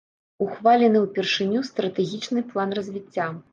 [0.45, 3.31] Ухвалены ўпершыню стратэгічны план развіцця.